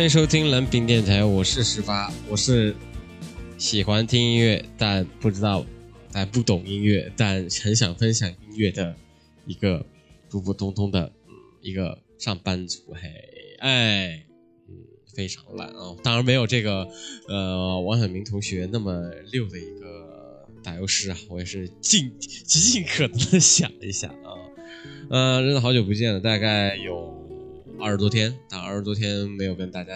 [0.00, 2.74] 欢迎收听蓝屏电台，我是十八，我是
[3.58, 5.62] 喜欢听音乐但不知道、
[6.10, 8.96] 但不懂音乐但很想分享音乐的
[9.44, 9.84] 一个
[10.30, 13.10] 普普通通的、嗯、一个上班族，嘿，
[13.58, 14.24] 哎，
[14.70, 14.74] 嗯，
[15.14, 16.88] 非常烂啊、当然没有这个
[17.28, 24.32] 呃王晓明同学那么溜的一个打油诗啊，我也是尽极尽可能的想一下啊，
[25.10, 27.19] 呃，真的好久不见了，大概有。
[27.80, 29.92] 二十多天，但二十多天没有跟大家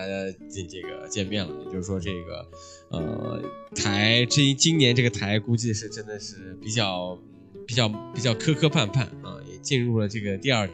[0.49, 2.47] 进这个见面了，也就是说，这个
[2.91, 3.43] 呃
[3.75, 7.19] 台这今年这个台估计是真的是比较
[7.67, 10.69] 比较比较磕磕绊绊啊，也进入了这个第二，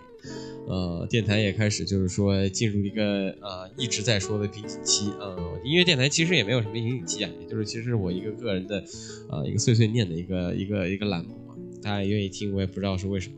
[0.67, 8.85] 呃，电台也开始就是说进入一个呃一直在说的瓶颈期啊、音乐电台其实也没有什么瓶颈期啊，也就是其实我一个个人的
[9.29, 13.35] 啊、一个碎碎念的一个一个一个栏目嘛，大家愿意听，我也不知道是为什么。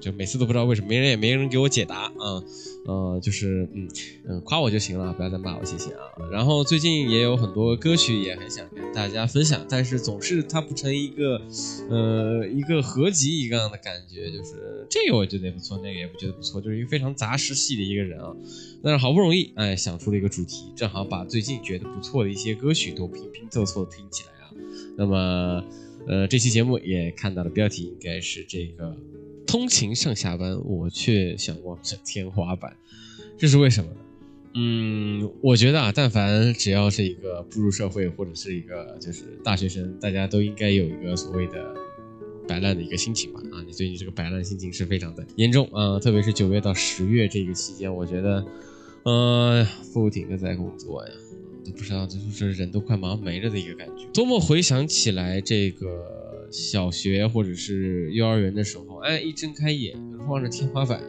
[0.00, 2.42] 就每次都不知道为什么，没人也没人给我解答啊，
[2.84, 3.88] 呃就是嗯
[4.28, 6.00] 嗯夸我就行了，不要再骂我，谢谢啊。
[6.30, 11.40] 然后最近也有很多歌曲也很想跟大家分享，但是总是它不成一个
[11.88, 18.34] 呃一个合集一样的感觉，就是这个我觉得也不错，那个也不觉得不错，就是一个非常杂食系的一个人啊。
[18.82, 24.50] 但是好不容易哎想出了一个主题，正好把最近觉得不错的一些歌曲都拼拼凑凑听起来啊。
[24.96, 25.64] 那么
[26.08, 28.96] 呃这期节目也看到了标题，应该是这个。
[29.52, 32.74] 通勤上下班，我却想望着天花板，
[33.36, 33.96] 这是为什么呢？
[34.54, 41.74] 嗯，我觉得啊，但凡只要是一个步入社会或者是一个就是大学生，大家都应该有一个所谓的
[42.48, 43.42] 摆烂的一个心情吧？
[43.52, 48.42] 啊，你最近这个摆烂心情是非常的严重啊，特别是九月到十月这个期间，我觉得，
[49.02, 51.12] 呃，不停的在工作呀，
[51.62, 54.06] 都不知道，就是人都快忙没了的一个感觉。
[54.14, 56.21] 多么回想起来这个。
[56.52, 59.96] 小学或者是幼儿园的时候，哎，一睁开眼
[60.28, 61.02] 望着天花板，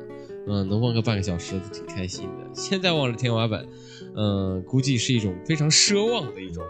[0.47, 2.49] 嗯，能望个半个小时都挺开心的。
[2.55, 3.65] 现在望着天花板，
[4.15, 6.63] 嗯，估计是一种非常奢望的一种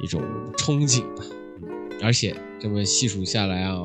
[0.00, 0.22] 一种
[0.56, 1.24] 憧憬吧。
[1.62, 1.68] 嗯，
[2.00, 3.76] 而且这么细数下来啊，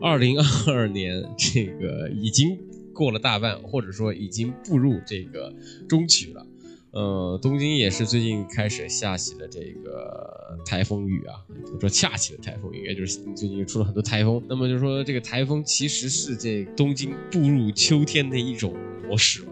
[0.00, 2.58] 二零二二年这个已经
[2.94, 5.54] 过了大半，或者说已经步入这个
[5.86, 6.46] 中期了。
[6.90, 11.44] 呃，东京也是最近开始下起了这个台风雨啊，
[11.78, 14.42] 说下起了台风雨，也就是最近出了很多台风。
[14.48, 18.74] 那么就是说，这个台风其实是这东京步入秋天的一种
[19.06, 19.44] 模式，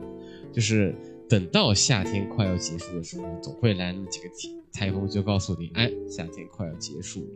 [0.53, 0.95] 就是
[1.29, 4.29] 等到夏天快要结束的时候，总会来那么几个
[4.73, 7.29] 台风，就告诉你，哎，夏天快要结束了。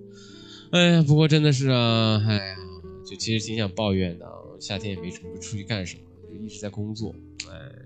[0.72, 2.56] 哎呀，不过真的是啊，哎呀，
[3.04, 4.26] 就其实挺想抱怨的，
[4.58, 6.02] 夏天也没出出去干什么。
[6.30, 7.14] 就一直在工作，
[7.50, 7.79] 哎，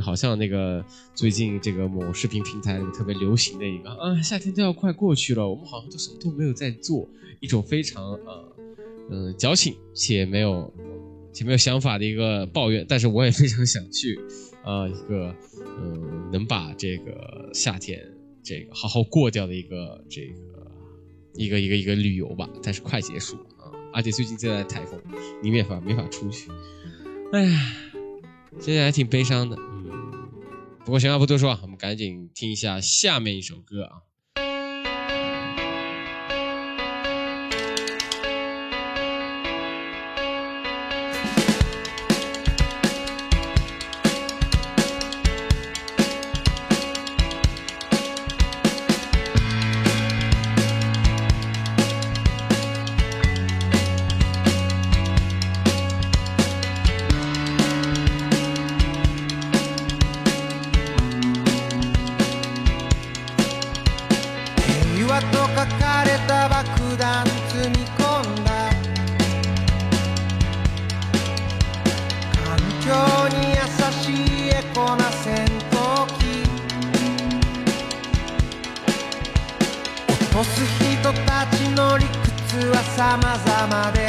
[0.00, 0.84] 好像那个
[1.14, 7.08] 最近这个某视频平台特别流行的一个啊，夏天都要快过去了，我们好像都什么都没有在做，
[7.40, 8.56] 一种非常呃
[9.10, 10.72] 嗯矫情且没有
[11.32, 12.84] 且没有想法的一个抱怨。
[12.88, 14.18] 但是我也非常想去
[14.62, 15.34] 啊一个
[15.80, 18.00] 嗯能把这个夏天
[18.42, 20.32] 这个好好过掉的一个这个
[21.34, 25.00] 一个一个一个旅游吧，但是快结束了，而且最近正在台风，
[25.42, 26.50] 你没法没法出去，
[27.32, 27.72] 哎呀。
[28.60, 29.56] 现在还挺悲伤的，
[30.88, 34.07] 不过闲话不多说，我们赶紧听一下下面一首歌啊。
[83.20, 84.07] 様々で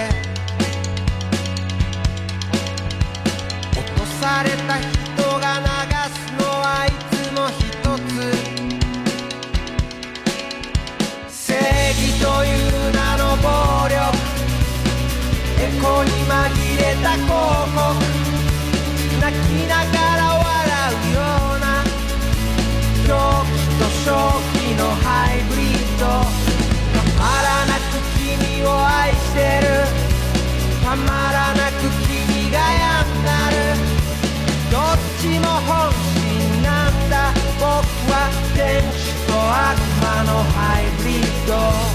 [41.51, 41.88] Oh.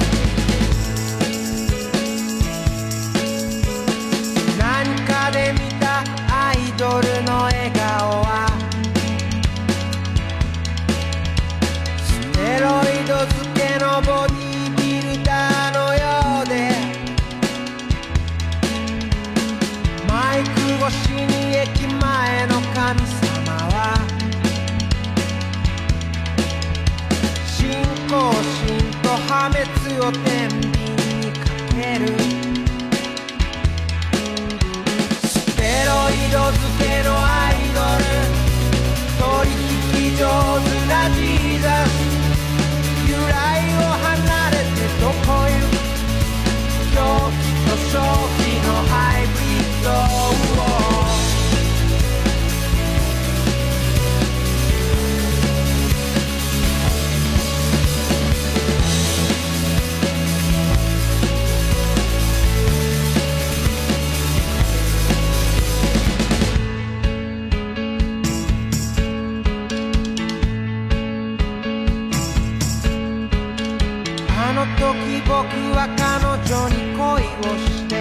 [75.27, 75.33] 僕
[75.75, 76.03] は彼
[76.49, 77.93] 女に恋をして。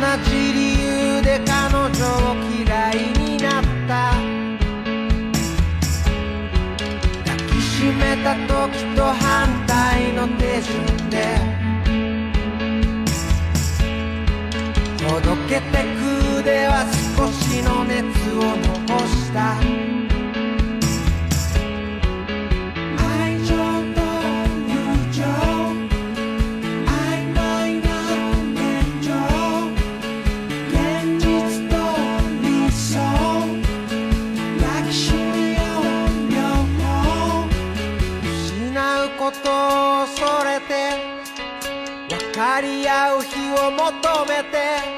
[0.00, 4.12] 同じ理由で彼女を嫌いになった。
[7.24, 11.16] 抱きしめた時と反対の手順で。
[15.08, 15.62] ほどけて
[15.94, 16.84] くでは
[17.16, 18.02] 少しの熱
[18.36, 18.40] を
[18.88, 19.97] 残した。
[42.60, 44.97] り合う日を求めて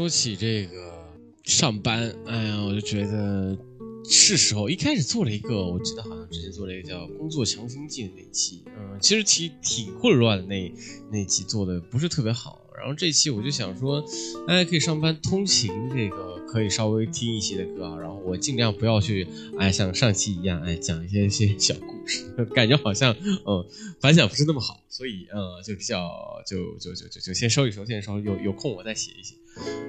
[0.00, 1.12] 说起这个
[1.44, 3.54] 上班，哎呀，我就觉得
[4.02, 4.70] 是时候。
[4.70, 10.72] 一开始做了一个，我记得好像之前做了一个叫《工作强心剂》的那一期，嗯，其实挺挺混乱的，那
[11.10, 12.58] 那期做的不是特别好。
[12.78, 14.02] 然后这期我就想说，
[14.48, 17.98] 大家可以上班通勤，这个可以稍微听一些的歌啊。
[17.98, 19.28] 然后我尽量不要去，
[19.58, 22.24] 哎，像上期一样，哎，讲一些一些小故事，
[22.56, 23.14] 感觉好像
[23.44, 23.66] 嗯
[24.00, 26.08] 反响不是那么好，所以嗯就比较
[26.46, 29.34] 就就就就就先收一收，先收，有有空我再写一写。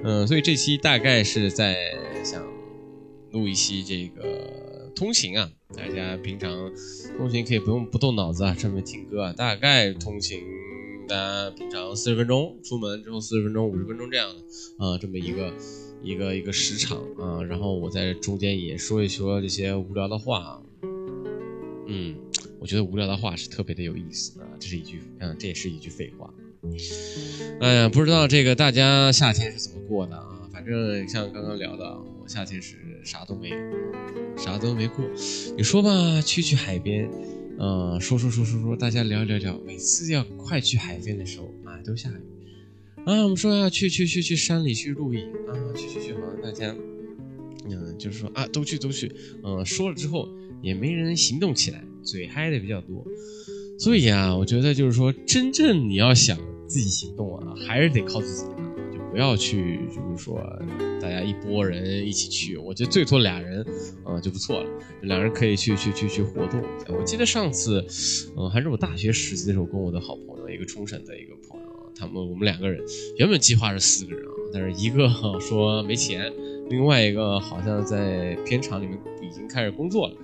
[0.04, 1.76] 嗯，所以这期大概是在
[2.24, 2.42] 想
[3.30, 6.72] 录一期这个通勤啊，大家平常
[7.16, 10.40] 通勤可以不用不动脑子啊，上面听歌啊，大概通勤。
[11.08, 14.40] 大家平常四十分钟出门之后四十分钟五十分钟这样的
[14.84, 15.52] 啊，这么一个
[16.00, 20.62] 一个一个时长啊，然后我在中间也说一说这些无聊的话啊，
[21.88, 22.16] 嗯，
[22.60, 26.32] 我觉得无聊的话是特别的有意思啊，这是一句，嗯，这也是一句废话。
[27.60, 30.48] 哎呀，不知道这个大家夏天是怎么过的啊？
[30.52, 31.84] 反正像刚刚聊的，
[32.20, 33.56] 我夏天是啥都没有，
[34.36, 35.04] 啥都没过。
[35.56, 37.10] 你说吧，去去海边。
[37.58, 39.58] 嗯，说说说说说，大家聊聊聊。
[39.66, 43.02] 每次要快去海边的时候啊，都下雨。
[43.04, 46.72] 啊，我们说要去去去去山里去露营啊，去去去，好像大家，
[47.68, 49.12] 嗯，就是说啊，都去都去。
[49.42, 50.28] 嗯，说了之后
[50.62, 53.04] 也没人行动起来，嘴嗨的比较多。
[53.80, 56.38] 所以啊，我觉得就是说，真正你要想
[56.72, 58.44] 自己行动啊，还是得靠自己。
[58.90, 60.40] 就不要去，就是说，
[61.02, 63.62] 大家一拨人一起去，我觉得最多俩人，
[64.04, 64.70] 啊就不错了。
[65.02, 66.62] 两人可以去去去去活动。
[66.88, 67.84] 我记得上次，
[68.38, 72.82] 嗯，还是我大学时期的时候，跟我的好朋友，一个冲绳的一个朋友，他们我们两个人
[73.18, 75.06] 原本计划是四个人啊，但是一个
[75.40, 76.32] 说没钱，
[76.70, 80.14] 另外一个好像在片场里面已经开始工作了，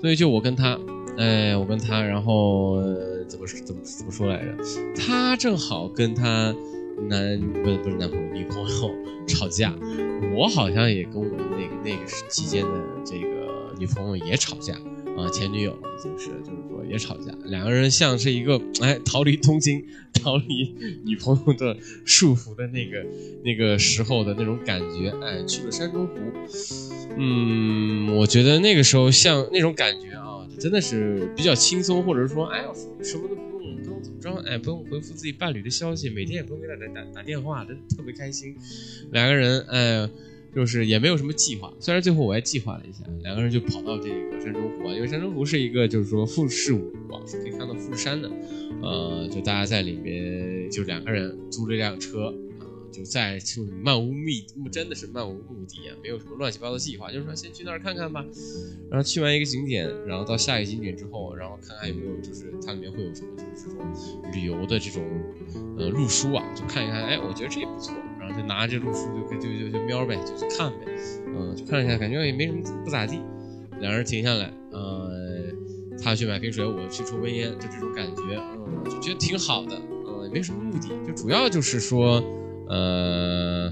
[0.00, 0.76] 所以就我跟他，
[1.16, 2.82] 哎，我跟他，然后
[3.32, 4.54] 怎么怎么怎么说来着？
[4.94, 6.54] 他正好跟他。
[7.08, 8.94] 男不是不是男朋友，女朋友
[9.26, 9.74] 吵架，
[10.36, 12.70] 我好像也跟我那个那个期间的
[13.04, 14.74] 这个女朋友也吵架
[15.16, 19.82] 啊，前女友已经是就是说也吵架，两个人像是一个哎逃离东京、
[20.22, 21.74] 逃离女朋友的
[22.04, 23.04] 束缚的那个
[23.42, 26.12] 那个时候的那种感觉，哎去了山中湖，
[27.16, 30.08] 嗯，我觉得那个时候像那种感觉，
[30.62, 32.62] 真的是比较轻松，或者说哎
[33.02, 33.42] 什么都不。
[33.60, 38.54] 用，不用怎么着哎，不用回复自己伴侣的消息，每天也不用给他打打打电话，真的特别开心。
[39.10, 40.08] 两个人哎，
[40.54, 48.30] 就是也没有什么计划，虽然最后我还计划了一下，两个人就跑到这个山中湖啊，因为山中湖是一个就是说富士五湖啊，是可以看到富士山的。
[48.82, 52.32] 呃，就大家在里面就两个人租了一辆车。
[52.92, 58.24] 就在就漫无目，真的是漫无目的啊，没有什么乱七八糟的计划，就是说先去那儿看看吧。
[58.90, 65.02] 然后去完一个景点，然后到下一个景点之后，然后看看有没有就是它里面会有什么就是这种旅游的这种
[65.78, 67.94] 呃路书啊，就看一看，哎，我觉得这也不错。
[68.20, 70.86] 然后就拿着这路书就就就就瞄呗，就去看呗，
[71.34, 73.18] 嗯，就看一下，感觉也没什么不咋地。
[73.80, 75.50] 两人停下来，呃，
[76.00, 82.22] 他去买瓶水，我去抽根烟，就这种感觉，嗯，就觉得挺好的，嗯，也没什么目的，就主要就是说。
[82.72, 83.70] 呃，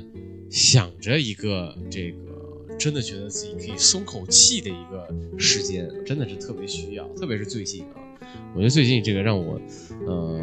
[0.50, 7.97] 想着一个这个，真的觉得自己可以松口气的一个时间，真的是特别需要，特别是最近啊，
[8.54, 9.59] 我觉得最近这个让我，
[10.07, 10.38] 呃，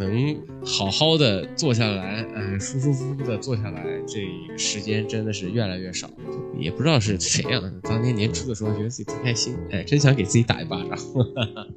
[0.00, 6.10] 能好好的坐下来，哎，舒舒服服的坐下来，这个时间真的是越来越少，
[6.58, 10.98] 也不知道是谁啊，当年年初的时候觉得自己特开心，哎，真想给自己打一巴掌。
[10.98, 11.68] before.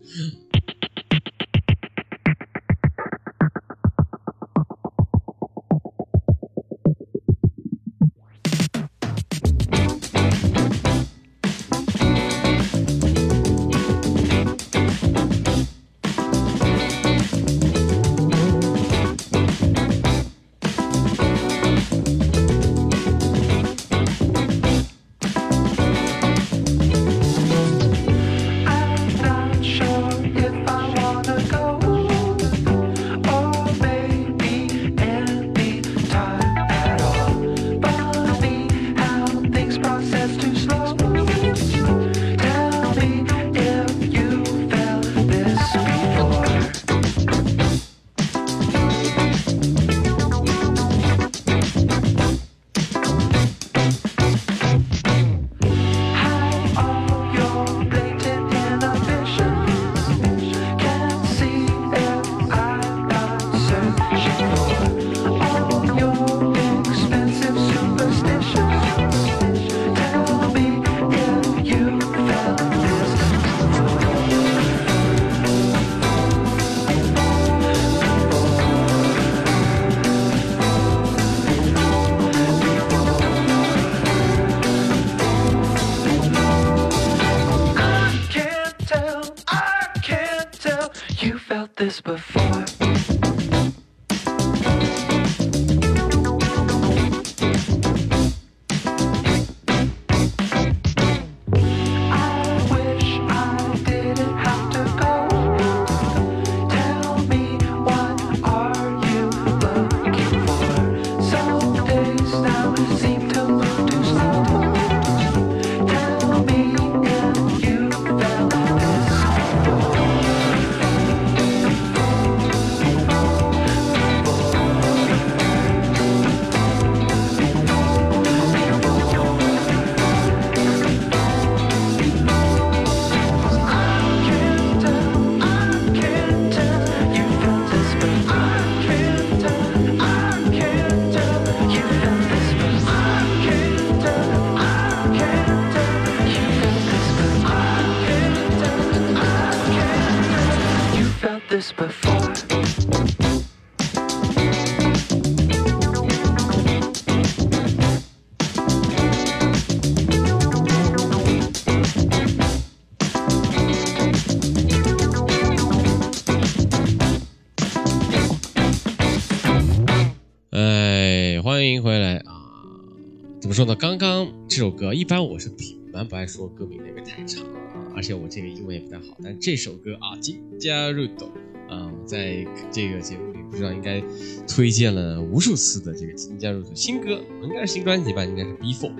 [173.55, 173.73] 说呢？
[173.73, 175.49] 刚刚这首歌，一般我是
[175.93, 177.59] 蛮不爱说歌名的，因为太长了，
[177.95, 179.15] 而且我这个英文也不太好。
[179.23, 181.31] 但这首歌啊，《金加入斗》
[181.73, 184.03] 啊，我在这个节目里不知道应该
[184.45, 188.91] 推荐了无数次的这个《金加入斗》新歌，应该是新专辑吧，应该是 B4，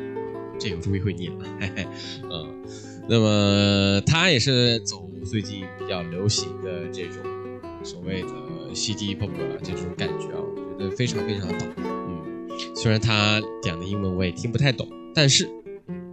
[0.58, 1.88] 这个我终于会念了， 嘿嘿，
[2.32, 2.64] 嗯，
[3.10, 7.18] 那么它也是走最近比较流行的这种
[7.84, 11.85] 所谓的 CD pop 啊这种感觉啊，我觉得非常非常的棒。
[12.76, 15.50] 虽然他讲的英文我也听不太懂，但是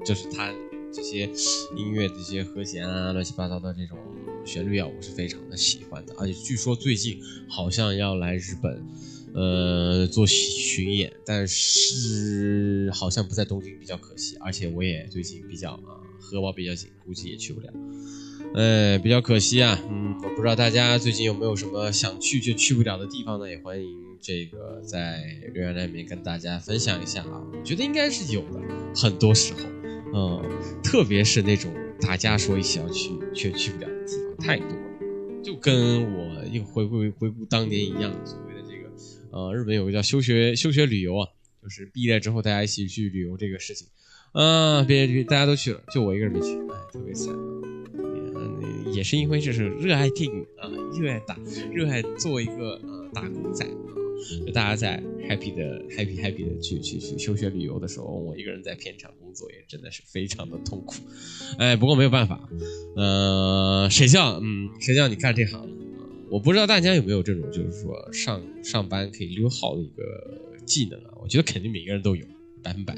[0.06, 0.50] 就是他
[0.92, 1.28] 这些
[1.76, 3.98] 音乐这些和弦啊，乱七八糟的这种
[4.46, 6.14] 旋律啊，我是非常的喜欢的。
[6.18, 8.82] 而且据说最近好像要来日本，
[9.34, 14.36] 呃，做巡演，但是好像不在东京，比较可惜。
[14.40, 15.91] 而且我也最近比较啊，
[16.22, 17.72] 荷包比较紧，估计也去不了。
[18.54, 23.48] 呃，比较可惜啊，嗯，我不知道大家最近有没有什么想去却去不了的地方呢？
[23.48, 23.88] 也欢迎
[24.20, 27.42] 这个在留言里面跟大家分享一下啊。
[27.52, 28.60] 我觉得应该是有的，
[28.94, 29.60] 很多时候，
[30.14, 38.90] 嗯，特别是那种大家说一起要去却去不了的地方太多了，就跟我又回顾回顾当年一样，所谓的这个
[39.30, 41.26] 呃，日本有个叫休学休学旅游啊，
[41.62, 43.88] 就是毕业之后大家一起去旅游这个事情，
[44.32, 47.34] 啊，别别大家都去了，就我一个人没去，哎，特别惨。
[48.92, 50.68] 也是因为就是热爱电影啊，
[51.00, 51.38] 热爱打，
[51.72, 53.70] 热爱做一个呃打工仔啊。
[54.46, 60.94] 就大家在 happy 的 happy happy 的去去去休学旅游的时候，我一个人在片场工作，也真的是非常的痛苦。
[61.58, 62.48] 哎，不过没有办法，
[62.94, 65.68] 呃，谁叫嗯谁叫你干这行的？
[66.30, 70.02] 我不知道大家有没有这种就是说上上班可以溜号的一个
[70.64, 71.10] 技能啊？
[71.20, 72.24] 我觉得肯定每个人都有，
[72.62, 72.94] 百分百。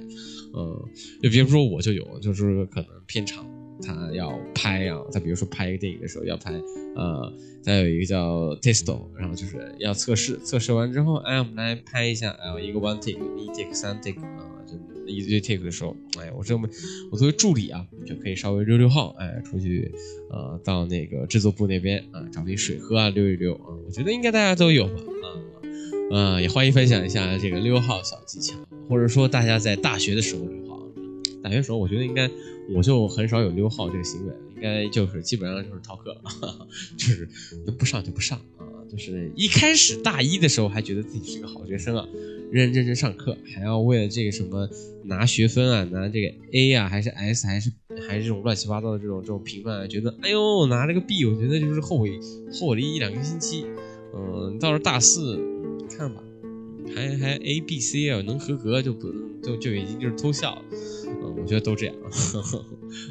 [0.57, 0.85] 嗯，
[1.23, 3.45] 就比如说我就有，就是可能片场。
[3.83, 6.53] 他要拍啊，他比如说拍一个电影的时候要拍，
[6.95, 14.77] 呃，再有一个叫 testo，然后就是要测试，测试完之后，哎，我们来拍一下，哎，一个 one take，一 take，三 take 啊，就
[15.09, 16.69] 一堆 take 的时候，哎，我这么，
[17.11, 19.93] 我作为助理啊，就可以稍微溜溜号，哎，出去，
[20.31, 25.03] 呃，到那个制作部那边啊，找杯水喝啊，溜一溜啊，我觉得应该大家都有吧，
[26.13, 28.57] 啊，啊，也欢迎分享一下这个溜号小技巧，
[28.89, 30.81] 或者说大家在大学的时候溜号，
[31.43, 32.31] 大学时候我觉得应该。
[32.75, 36.67] 我就很少有溜号这个行为，应该就是基本上就是逃课了，哈 哈
[36.97, 37.29] 就是
[37.67, 38.65] 能不上就不上啊。
[38.91, 42.09] 就是一开始大一的时候还觉得自己是个好学生啊，
[42.51, 44.67] 认认真真上课，还要为了这个什么
[45.03, 47.71] 拿学分啊，拿这个 A 啊、还是 S 还是
[48.09, 52.19] 还是这种乱七八糟的这种这种评判啊，觉得哎呦拿了个 B，我觉得就是后悔
[52.51, 53.67] 后悔了一两个星期。
[54.17, 55.39] 嗯，到了大四
[55.91, 56.23] 看吧，
[56.95, 60.63] 还还 A B C 啊，能合格就不就就已经就是偷笑了。
[61.07, 62.65] 嗯，我觉得都这样，呵 呵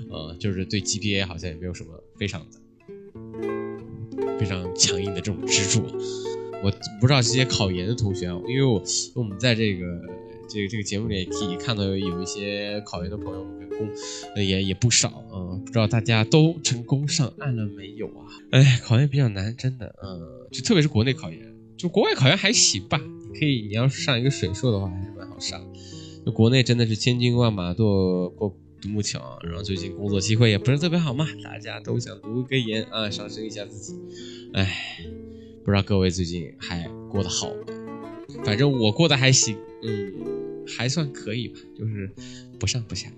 [0.10, 2.48] 呃，就是对 GPA 好像也没有什么非常的
[4.40, 5.82] 非常强硬的这种执着。
[6.64, 8.82] 我不知道这些考研的同学啊，因为我
[9.16, 9.86] 我们在这个
[10.50, 13.90] 这个这个节目里也可以看到有一些考研的朋友跟公
[14.38, 18.26] 也也不少啊，不知道大家都成功上岸了没有啊？
[18.52, 21.40] 哎，考研比较难，真的，嗯，就特别是国内考研，
[21.76, 23.02] 就国外考研还行吧，
[23.38, 25.62] 可以，你要是上一个水硕的话，还是蛮好上。
[26.26, 34.00] 就国内真的是千军万马过过独木桥，然后最近工作机会也不是特别好嘛，大家都想读个研啊，上升一下自己。
[34.54, 35.00] 哎，
[35.64, 37.66] 不知道各位最近还过得好吗？
[38.46, 42.10] 反正我过得还行，嗯，还算可以吧，就是
[42.60, 43.12] 不上不下。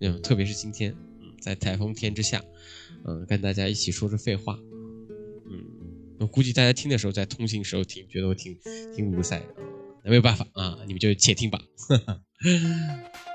[0.00, 2.42] 嗯，特别是今天，嗯，在台风天之下，
[3.04, 4.58] 嗯，跟大家一起说着废话，
[6.22, 8.56] 我估计大家听的时候在通信时候听，觉得我挺
[8.94, 9.46] 挺无塞的，
[10.04, 11.60] 那没有办法啊，你们就且听吧。
[11.90, 13.10] 哎，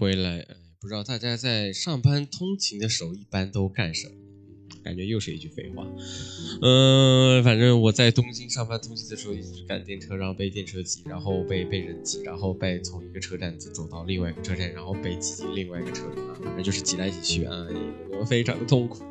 [0.00, 0.46] 回来。
[0.80, 4.19] 不知道大家在上班通勤的时候一般都干什么？
[4.82, 5.86] 感觉又是一句废话。
[6.62, 17.66] 嗯、反正我在东京上班通勤的时候，一直赶电车，然后被电车挤，然后被被人挤，然后被从一个车站走到另外一个车站，然后被挤进另外一个车里啊，反正就是挤来挤去啊，
[18.18, 19.04] 我非常的痛苦。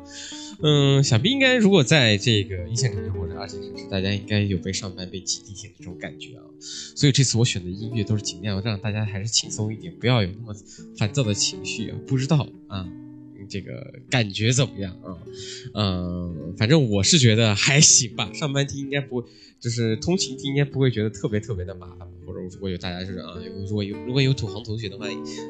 [0.62, 6.44] 嗯，想必应该如果在这个一线城市或者二线城市，大家应该有被上班被挤地铁的这种感觉啊。
[6.60, 10.54] 所以这次我选的音乐都是尽量让大家还是轻松一点，不要有那么
[10.98, 11.96] 烦躁的情绪啊。
[12.06, 12.86] 不知道啊，
[13.50, 15.18] 这个感觉怎么样啊？
[15.74, 18.32] 嗯，反正我是觉得还行吧。
[18.32, 19.28] 上班听应该不会，
[19.60, 23.34] 就是通勤听应该不会觉得特别特别的麻烦，或者如果有大家就是啊，
[23.68, 25.06] 如果有如果有土行同学的话，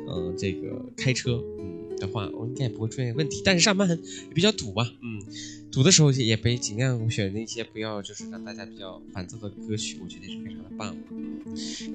[0.08, 3.42] 嗯，这个开车，嗯，的话，我应该也不会出现问题。
[3.44, 3.98] 但是上班
[4.34, 5.22] 比较堵嘛，嗯，
[5.70, 10.96] 堵的时候也别尽量选那些不要就是让大家比较烦躁的歌曲，我觉得也是非常的棒。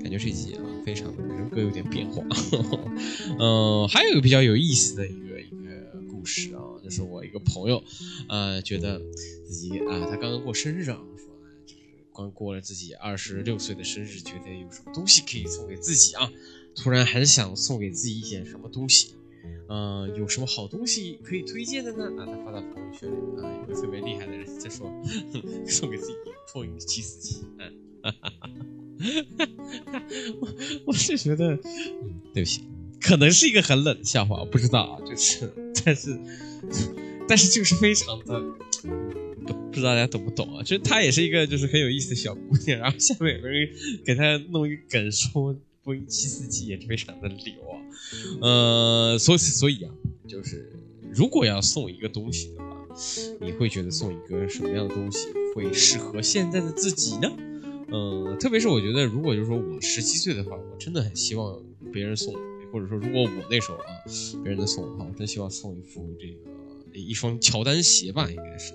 [0.02, 2.24] 感觉这一集啊，非常的人格有点变化。
[3.39, 5.85] 嗯，还有一个比较有意思的一个一个
[6.25, 7.83] 是啊，就是我一个朋友，
[8.27, 8.99] 呃，觉得
[9.45, 11.79] 自己啊，他刚刚过生日啊，说啊就是
[12.13, 16.31] 刚过了自己二十六岁的生日，觉得有什么东西可以送给自己啊，
[16.75, 19.13] 突然很想送给自己一点什么东西。
[19.67, 22.05] 嗯、有什么好东西可以推荐的呢？
[22.19, 24.91] 啊，他发到朋友圈里啊，有个特别厉害的人在说，
[25.67, 26.13] 送给自己
[26.53, 27.73] 波音七四七，嗯，
[30.39, 30.47] 我
[30.88, 31.57] 我是觉得，
[32.33, 32.63] 对不起，
[33.01, 35.51] 可能是一个很冷的笑话，我不知道啊，就是，
[35.83, 36.19] 但是，
[37.27, 38.39] 但是就是非常的，
[39.45, 40.63] 不不知道大家懂不懂啊？
[40.63, 43.69] 就是她也是一个就是很有意思的小姑娘，然后下面有个人
[44.05, 47.77] 给她弄一个梗说波音七四七也是非常的牛啊，
[48.41, 49.91] 呃，所以所以啊，
[50.27, 50.71] 就是
[51.13, 52.88] 如果要送一个东西的话，
[53.41, 57.31] 你会觉得送一个什么样的东西会适合现在的自己呢？
[57.91, 61.61] 嗯，特别是我觉得，如果就是说我十七岁的话，我真的很希望
[61.93, 62.33] 别人送，
[62.75, 63.85] 或者说如果我那时候啊，
[64.43, 68.73] 别人能送我的话，我真希望送一副这个一双乔丹鞋吧，应该是，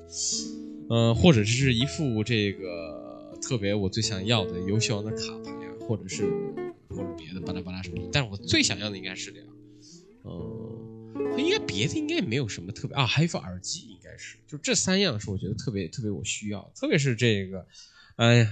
[0.88, 6.24] 呃，或者是一副这个特别我最想要的游戏王的卡牌啊，或者是
[6.88, 9.48] 或者别的巴拉巴拉什么，但是我最想要的应该是这样，
[10.24, 17.66] 嗯，应该别的应该没有什么特别啊，还有一副耳机，应该是，就这三样是我觉得特别特别我需要，特别是这个，
[18.16, 18.48] 哎呀。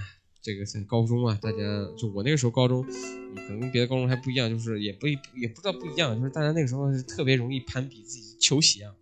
[0.51, 1.57] 这个在高中啊，大家
[1.95, 8.93] 就我那个时候高中，嗯可能跟别的高中还不一样，就是也不也不知道不一样，就是大家那个时候是特别容易攀比自己球鞋啊，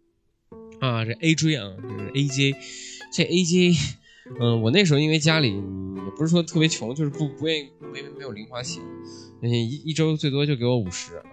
[0.82, 2.56] 啊这 AJ 啊，就是 AJ，
[3.14, 3.80] 这 AJ，
[4.42, 8.84] 嗯，我那时候因为家里嗯也不是说特别穷，就是不不愿意没没有零花钱，
[9.42, 11.24] 嗯一一周最多就给我五十啊，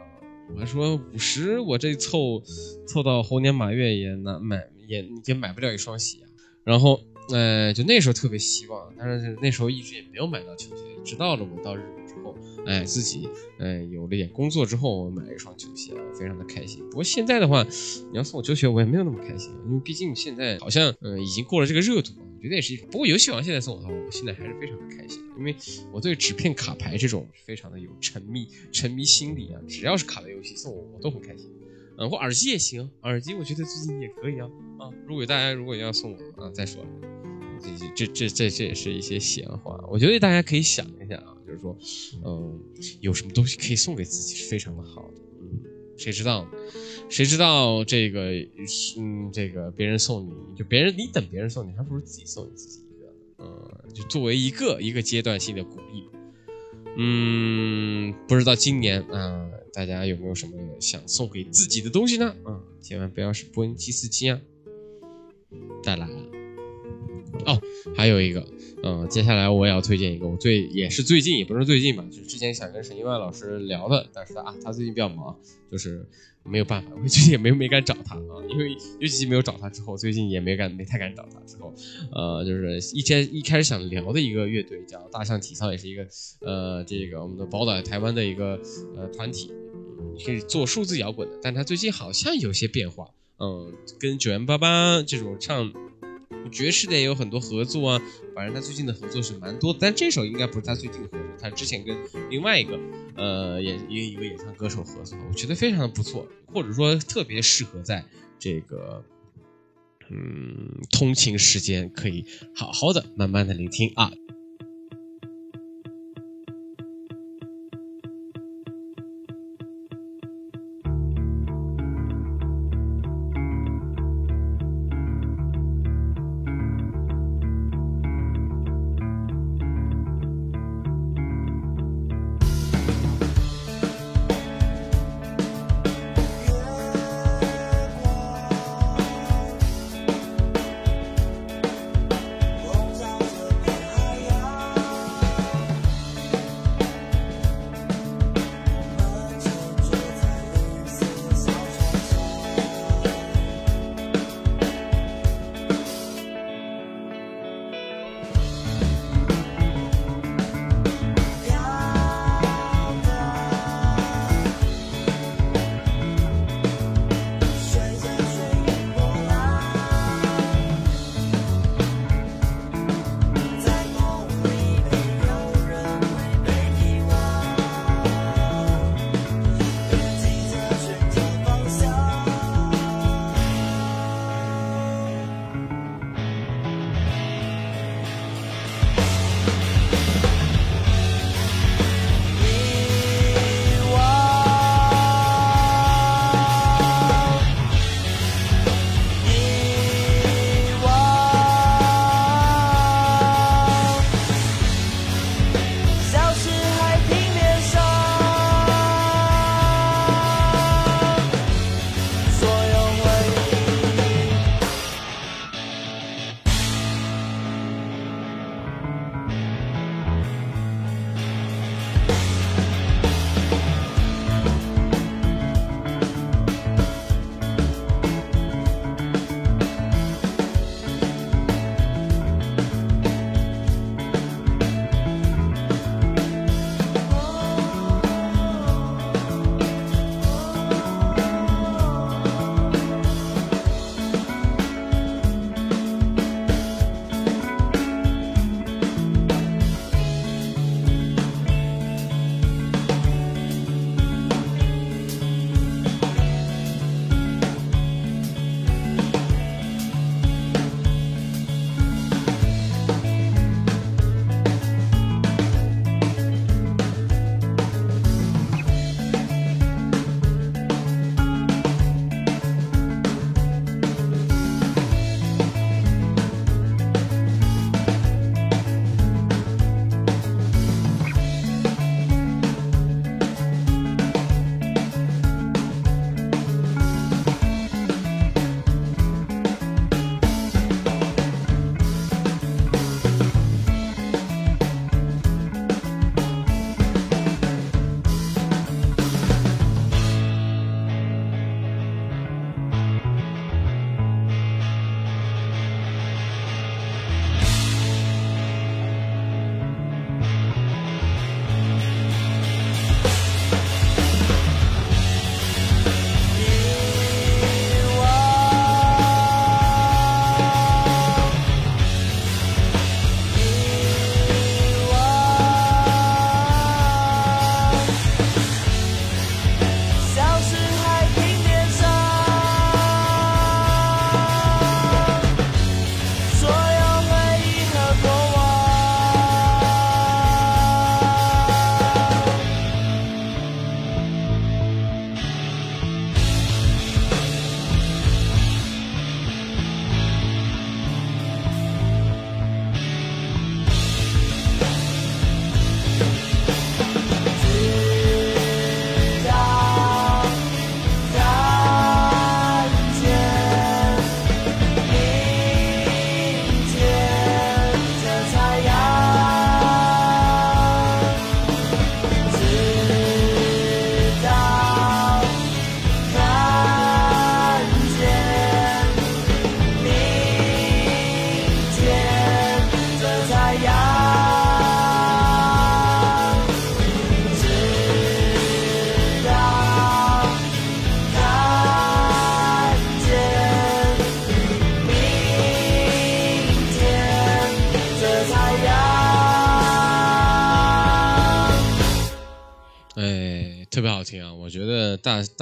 [0.57, 2.40] 我说五十我这凑
[2.87, 6.31] 凑到猴年马月也难买也也买不了一双鞋啊，
[6.62, 7.00] 然后。
[7.31, 16.85] 呃，就那时候特别希望，但是那时候一直也没有买到球鞋，直到了我到日本之后，哎，自己呃有了点工作之后，我买了一双球鞋，非常的开心。
[16.91, 17.65] 不过现在的话，
[18.11, 22.87] 你要送我球鞋，我也没有那么开心，因为毕竟现在好像呃已经过了这个热度，我觉得也是一种。
[22.91, 25.57] 不过游戏王现在送我的话，我现在还是非常的开心，因为
[25.93, 31.51] 我对纸片卡牌这种非常的有沉迷沉迷心理啊，只要是卡牌游戏送我，我都很开心。
[31.97, 34.91] 嗯，或耳机也行，耳机我觉得最近也可以啊啊！
[35.07, 36.89] 如果大家如果要送我啊，再说了，
[37.61, 41.77] 这这这这这也是一些闲话，我觉得大家可以想一下啊，就是说，
[42.25, 42.61] 嗯，
[43.01, 45.61] 有什么东西可以送给自己是非常的好的，嗯，
[45.97, 46.51] 谁知道呢？
[47.09, 48.31] 谁知道这个
[48.99, 56.05] 嗯这个别人送你就别人你等别人送你，还不如自己送你自己一个，嗯，就作为一个一个阶段性的鼓励。
[56.97, 62.35] 嗯，不知道今年啊、大家有没有什么想送给自己的东西呢？
[62.45, 64.41] 啊，千万不要是波音七四七啊！
[65.83, 66.09] 再来，
[67.47, 67.61] 哦，
[67.97, 68.47] 还有一个，
[68.83, 75.37] 嗯，接下来我也要推荐一个，我最也是最近，也不是最近吧，就是之前想跟沈一万老师聊的，但是啊，他最近比较忙，
[75.71, 76.07] 就是
[76.43, 81.73] 没有办法，我最近也没没敢找他啊，因为有几期没有找他之后，最近也没敢没太敢找他之后，
[82.13, 86.07] 呃，就是一开一开始想聊的一个乐队叫大象体操，也是一个
[86.41, 88.61] 呃这个我们的宝岛台湾的一个
[88.97, 89.51] 呃团体，
[90.19, 95.73] 是做数字摇滚的，但他最近好像有些变化，嗯，跟九元八八这种唱
[96.51, 98.03] 爵士的也有很多合作啊，
[98.35, 101.97] 反正他最近的合作是蛮多的，但这首应该不是他最近的合作，他之前跟
[102.31, 102.79] 另外一个
[103.17, 108.05] 呃演一个一个演唱歌手合作，我觉得非常的不错，或者说特别适合在
[108.39, 109.05] 这个
[110.11, 114.13] 嗯通勤时间可以好好的慢慢的聆听啊。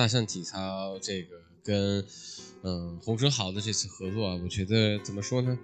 [0.03, 2.05] 大象体操这个跟
[2.64, 5.57] 嗯洪生豪的这次合作啊，我觉得怎么说呢？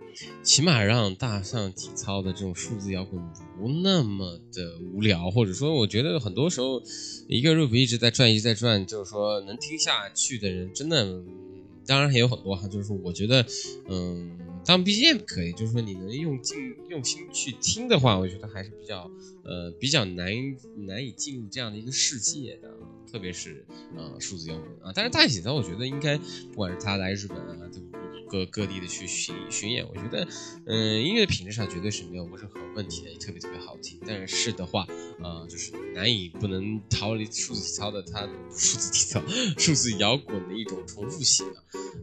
[0.44, 3.20] 起码让大象体操的这种数字摇滚
[3.58, 6.80] 不那么的无聊，或者说，我觉得很多时候
[7.26, 11.20] 一个 rap 一直在转，一直在转，就是说能听下去的人真的，
[11.84, 13.44] 当然也有很多哈，就是我觉得，
[13.88, 19.10] 嗯，当 BGM 可以，就是说你能用尽用心去听的话，我觉得还是比较
[19.42, 20.30] 呃比较难
[20.76, 22.70] 难以进入这样的一个世界的，
[23.10, 23.64] 特别是
[23.96, 24.92] 呃数字摇滚啊。
[24.94, 27.80] 但是大体的，我觉得应该不管是他来日本啊，对
[28.28, 30.26] 各各地的去巡巡演，我觉得
[30.66, 33.98] 嗯音乐品质上绝对是没有任何问题的，也特别特别好听。
[34.06, 34.86] 但是的话，
[35.22, 39.22] 呃，就是难以不能逃离数字体操的它数字体操
[39.56, 41.46] 数字摇滚的一种重复性。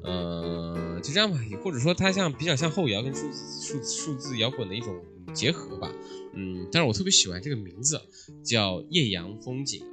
[0.03, 5.01] 呃，就这样吧，或者说它像比较像后摇跟数字数字数字摇滚的一种
[5.33, 5.91] 结合吧。
[6.33, 8.01] 嗯，但是我特别喜欢这个名字，
[8.43, 9.83] 叫艳阳风景。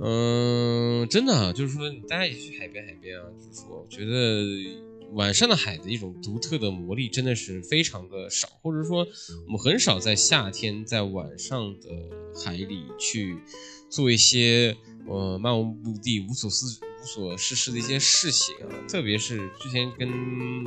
[0.00, 4.42] 嗯，真的，就是说大家也去海边，海边啊，就是说，我觉得
[5.12, 9.06] 晚上的海的一种独特的魔力真的是非常的少，或者说
[9.46, 11.88] 我们很少在夏天在晚上的
[12.44, 13.38] 海里去
[13.88, 14.76] 做一些
[15.06, 16.66] 呃漫无目的、无所事
[17.02, 18.68] 无所事事的一些事情啊。
[18.88, 20.08] 特别是之前跟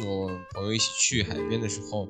[0.08, 2.08] 我朋友一起去海边的时候，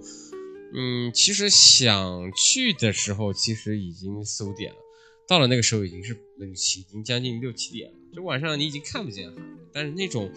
[0.73, 4.77] 嗯，其实想去的时候，其实已经四五点了。
[5.27, 9.35] 到了那个时候已经是，已经将近六七点了，就晚上你已经看不见海了，
[9.71, 10.31] 但是那种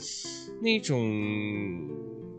[0.61, 1.89] 那种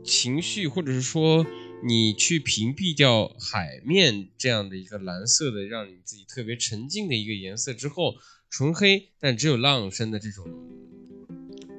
[0.03, 1.45] 情绪，或者是说
[1.83, 8.15] 你去屏蔽掉海面这样的一个蓝色的，让你自己特别沉静的一个颜色之后，
[8.49, 10.45] 纯黑但只有浪声的这种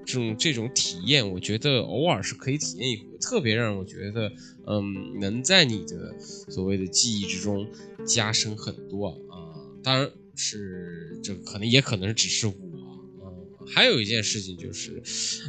[0.04, 4.32] 这种这种体验，我觉得偶尔是可以体验一回，特别让我觉得
[4.66, 7.68] 嗯，能在你的所谓的记忆之中
[8.04, 10.10] 加深很多啊、当然。
[10.36, 12.54] 是这可能也可能只是我，
[13.66, 15.02] 还有一件事情就是，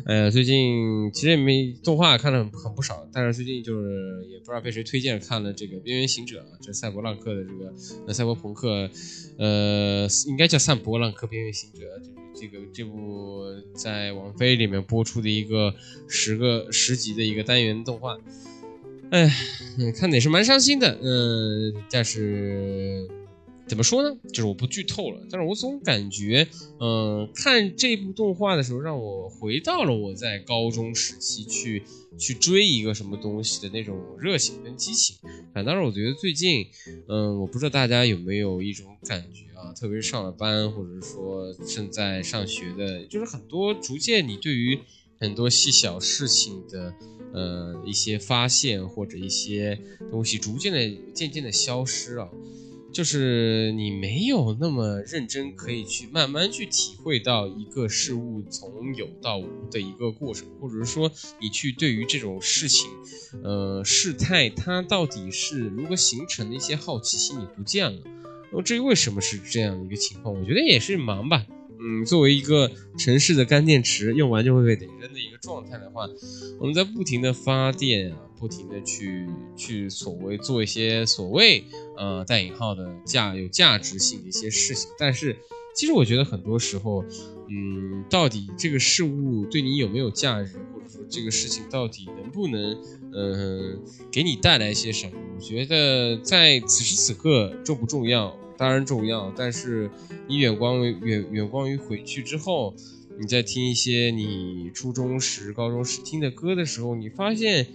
[0.06, 8.90] 呃，最近其实也没动画看了很不少，但是最近就是也不知道被谁推荐看了这个《边缘行者》，这赛博浪客的这个赛博朋克，
[9.38, 13.44] 呃，应该叫赛博浪客边缘行者，就是这个这部
[13.74, 15.74] 在网飞里面播出的一个
[16.08, 18.18] 十个十集的一个单元动画，
[19.12, 19.30] 哎，
[19.98, 23.08] 看的也是蛮伤心的，嗯、但是。
[23.68, 24.18] 怎么说呢？
[24.30, 26.48] 就是我不剧透了，但是我总感觉，
[26.80, 31.84] 嗯、看这部动画的时候，让我回到了我在高中时期去
[32.18, 35.18] 去追一个什么东西的那种热情跟激情。
[35.54, 36.68] 反倒是我觉得最近，
[37.08, 44.80] 嗯，我不知道大家有没有一种感觉啊，特别是上了班或者是说正在上学的，就是很多逐渐你对于
[45.20, 46.94] 很多细小事情的。
[47.34, 49.78] 呃，一些发现或者一些
[50.10, 52.30] 东西逐渐的、渐渐的消失啊，
[52.96, 62.90] 就是你没有那么认真，可以去慢慢去体会到一个事物从有到无的一个过程，或者是说你去对于这种事情，
[63.44, 68.02] 呃，事态它到底是如何形成的一些好奇心你不见了。
[68.50, 71.46] 那么至于为什么是这样的一个情况，我觉得也是忙吧。
[71.78, 76.08] 嗯，作为一个城市的干电池，用完就会被得扔的一个状态的话，
[76.62, 81.64] 我们在不停的发电啊，不停的去去所谓做一些所谓
[81.98, 85.36] 呃带引号的价有价值性的一些事情，但是
[85.74, 87.04] 其实我觉得很多时候，
[87.50, 92.80] 嗯，到底这个事物对你有没有价值，或者说这个事情到底能不能
[93.14, 93.80] 嗯、呃
[94.12, 98.38] 给你带来一些什么，我觉得在此时此刻重不重要？
[98.58, 99.90] 当然重要，但是
[100.28, 102.76] 你远光于远远光于回去之后，
[103.18, 107.66] 你在听一些你初中时、高中时听的歌的时候，你发现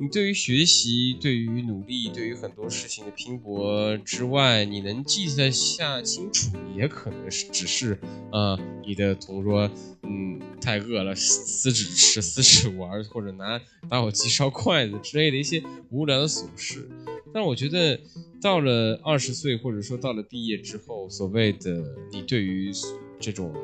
[0.00, 7.98] 你对于学习、对于努力、对于很多事情的拼搏之外，你能记得下清楚，也可能是只是
[8.32, 9.70] 呃你的同桌
[10.02, 16.88] 嗯太饿了撕纸吃、撕纸玩，或者拿打火机烧筷子之类的一些无聊的琐事。
[17.34, 18.00] 但我觉得
[18.40, 22.72] 到了二十岁，或者说到了毕业之后，所谓的你对于
[23.20, 23.54] 这种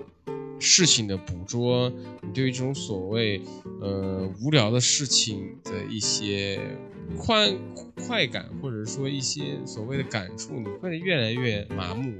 [0.62, 1.92] 事情的捕捉，
[2.22, 3.42] 你对于这种所谓
[3.80, 6.58] 呃无聊的事情的一些
[7.18, 7.52] 快
[8.06, 12.14] 快感，或者说一些所谓的感触，你会越来越麻木。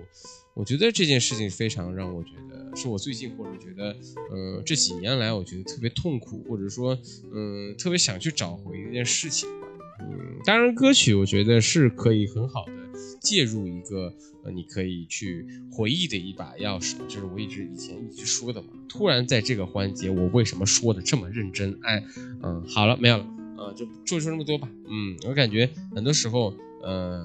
[0.55, 3.97] 我觉得这件事情非常让我觉得，是我最近或者觉得，
[4.31, 6.99] 呃，这几年来我觉得特别痛苦，或者说，
[7.33, 9.69] 嗯、特别想去找回一件事情吧。
[10.01, 12.73] 嗯，当然，歌曲我觉得是可以很好的
[13.21, 14.13] 介入一个
[14.45, 18.69] 呃，你可以去回忆的一把钥匙，就是我一直以前一直说的嘛。
[18.89, 21.79] 突然在这个环节，我为什么说的这么认真？
[21.83, 22.05] 哎，
[22.43, 23.27] 嗯，好了，没有了，
[23.57, 24.69] 呃，就就说这么多吧。
[24.89, 27.25] 嗯，我感觉很多时候，呃，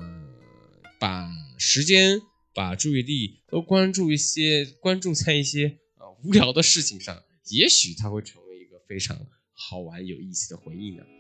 [0.99, 2.22] 把时间、
[2.53, 5.78] 把注意力都关注一些，关注在一些
[6.24, 9.18] 无聊的事情上，也许它会成为一个非常
[9.53, 11.03] 好玩、有意思的回忆呢。「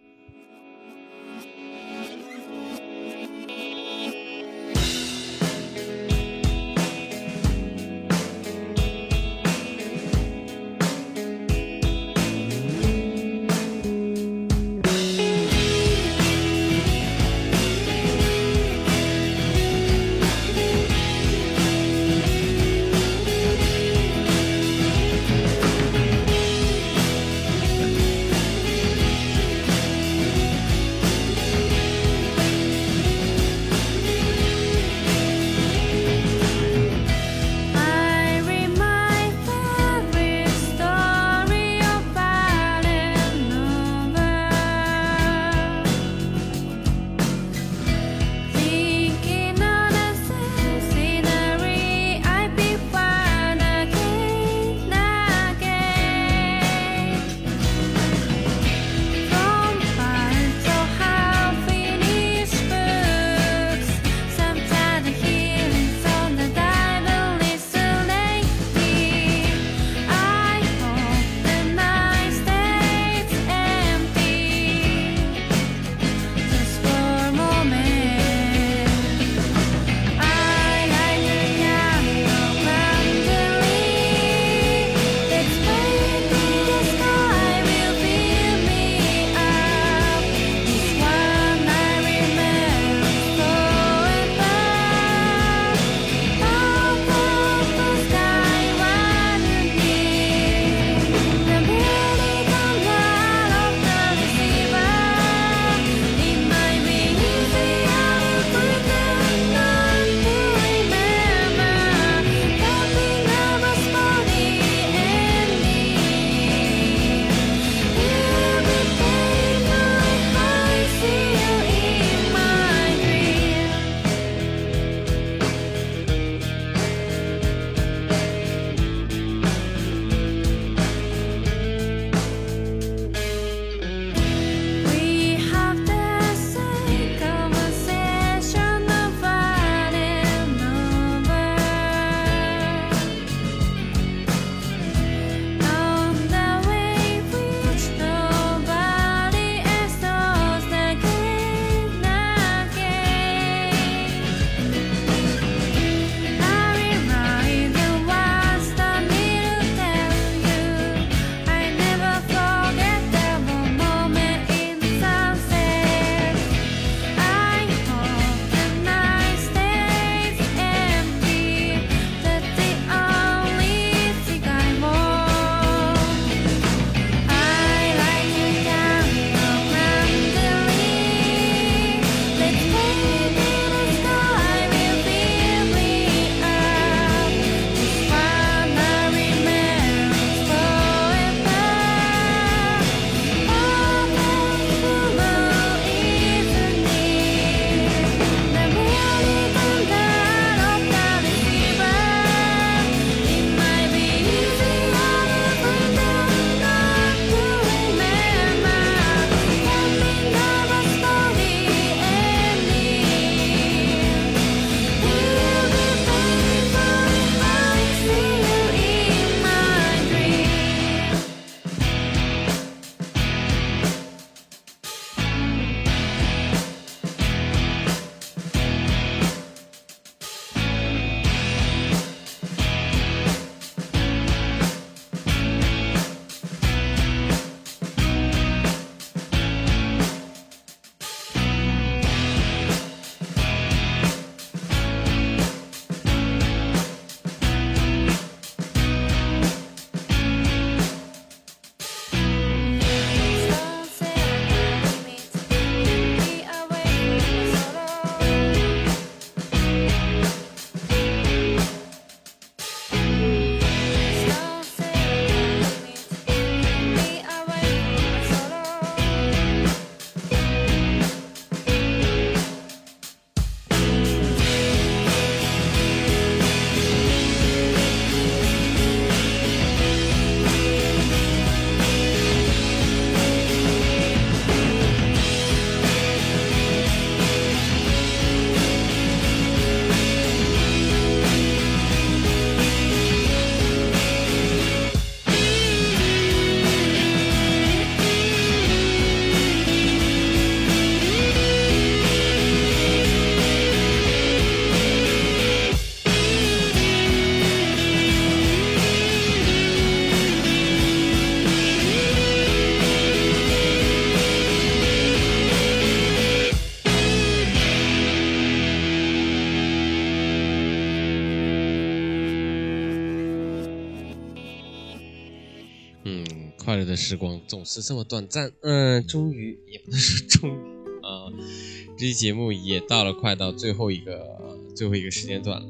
[327.07, 328.51] 时光总是这么短暂。
[328.59, 330.53] 嗯，终于也不能说终于
[331.01, 331.31] 啊，
[331.97, 334.37] 这期节目也到了快到最后一个
[334.75, 335.67] 最后一个时间段了。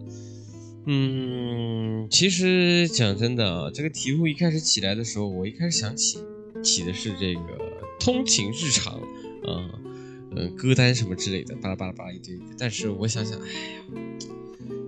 [0.87, 6.17] 嗯，其实讲真的啊，这个题目一开始起来的时候，我一开始想起
[6.63, 7.41] 起的是这个
[7.99, 8.95] 通勤日常
[9.43, 9.69] 啊，
[10.35, 12.39] 嗯，歌单什么之类的，巴拉巴拉巴拉一堆。
[12.57, 13.83] 但是我想想，哎呀，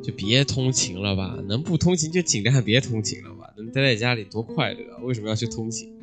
[0.01, 4.97] 就别通勤了吧，能不通勤就尽量别通勤了吧，能待在家里多快乐啊！
[5.03, 5.93] 为什么要去通勤？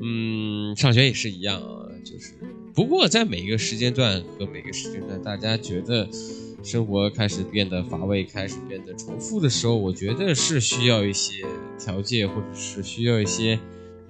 [0.00, 2.32] 嗯，上学也是一样啊，就是
[2.74, 6.08] 不过在每一个时间段和每个时间段，大家觉得
[6.62, 11.44] 生活开始变得乏味，开始变得重复的时候，我觉得是需要一些
[11.78, 13.58] 条件，或者是需要一些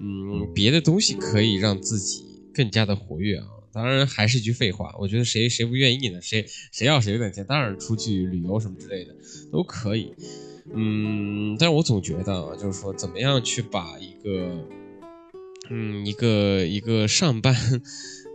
[0.00, 3.46] 嗯别的东西，可以让自己更加的活跃啊。
[3.72, 6.20] 当然还是一句废话，我觉得谁谁不愿意呢？
[6.22, 9.12] 谁谁要谁有点钱，当然出去旅游什么之类的
[9.50, 10.12] 都可以。
[10.72, 14.64] 嗯，但是我总觉得啊，就是说怎么样去把一个
[15.70, 17.54] 嗯，一个一个上班，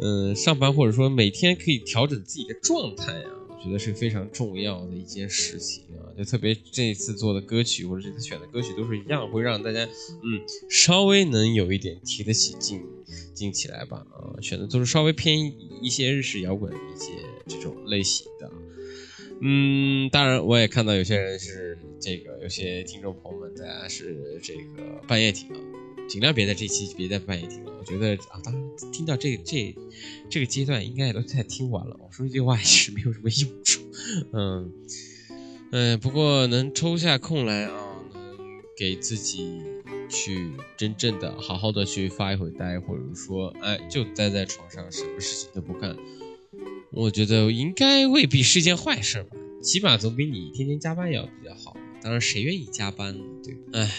[0.01, 6.09] 嗯， 上班或者说每天可以调整自己的状态啊，我觉得是非常重要的一件事情啊。
[6.17, 12.81] 就特别这次做的歌曲或者这次选的歌曲都是一样，会让大家嗯稍微能有一点提得起劲
[13.33, 14.35] 劲起来吧啊。
[14.41, 17.11] 选的都是稍微偏一些日式摇滚一些
[17.47, 18.51] 这种类型的。
[19.41, 25.47] 嗯，当然我也看到有些人是这个，有些听众朋友们大家是这个半夜听。
[26.09, 28.53] 尽量别在这期别在半夜听了，我觉得啊，当
[28.91, 29.75] 听到这这
[30.27, 31.95] 这个阶段应该也都快听完了。
[31.99, 33.81] 我说这句话也是没有什么用处，
[34.33, 34.73] 嗯
[35.71, 38.37] 嗯，不过能抽下空来啊，能
[38.75, 39.61] 给自己
[40.09, 45.95] 去真正的好好的去发一会呆，或者说哎就待在床上什么事情都不干，
[46.91, 51.77] 我觉得应该未必是件坏事吧，起码总比你天天加班要比较好。
[52.01, 53.23] 当然谁愿意加班呢？
[53.43, 53.91] 对，哎，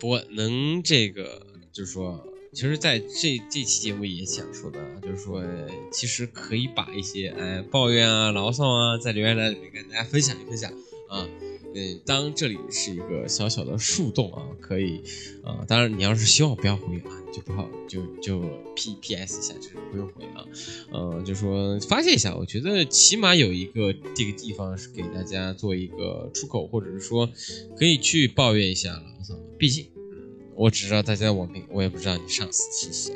[0.00, 1.51] 不过能这个。
[1.72, 5.42] 就是说，其实在这这期节目也想说的，就是说，
[5.90, 10.70] 其实可以把一些哎抱怨啊、牢骚啊，在留言栏里面跟大家分享一分享
[11.08, 11.26] 啊。
[11.74, 15.00] 嗯，当这里是一个小小的树洞啊，可以
[15.42, 15.64] 啊。
[15.66, 18.40] 当然，你要是希望不要回啊，就不好就就
[18.76, 20.44] P P S 一下，就是不用回啊。
[20.92, 27.26] 嗯，就说发泄一下，我觉得起码有一个这个地方是给大家做一个出口，或者是说
[27.78, 29.86] 可以去抱怨一下牢骚，毕竟。
[30.54, 33.14] 我只知道大家的网名，我也不知道你上司是谁。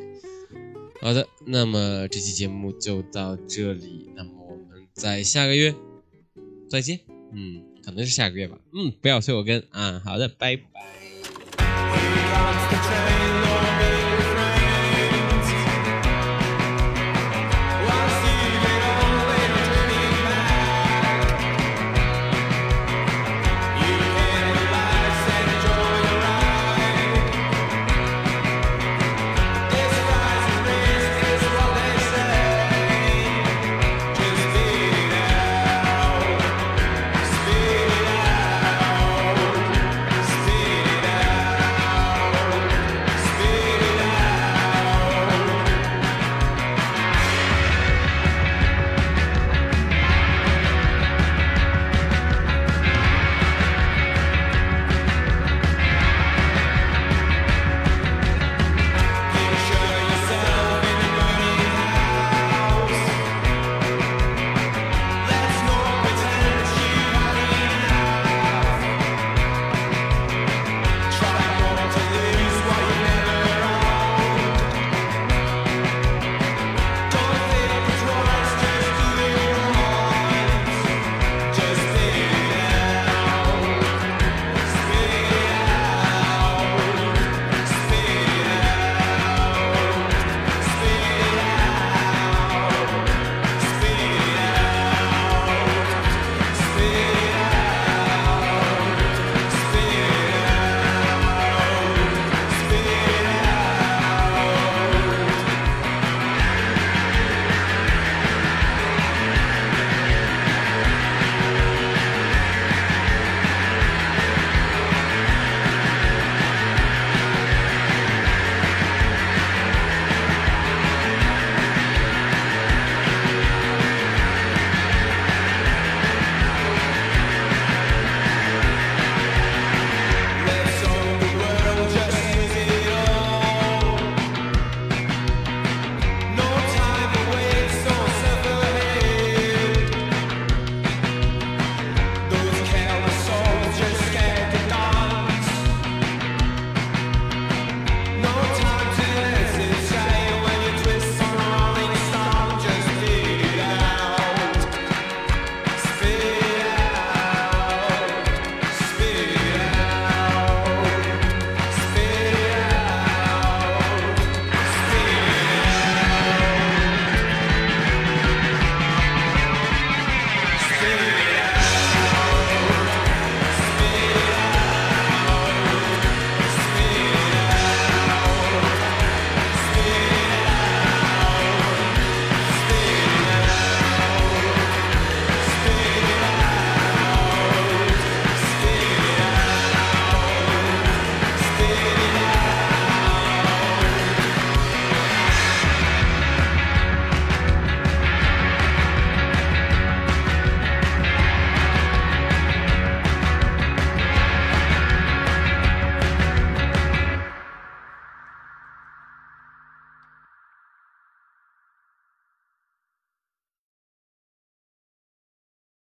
[1.01, 5.75] 好的，那么这期节目就到这里，那么我们在下个月
[6.69, 7.01] 再见。
[7.33, 8.59] 嗯，可能是下个月吧。
[8.73, 10.01] 嗯，不要催我更啊。
[10.05, 10.63] 好的，拜拜。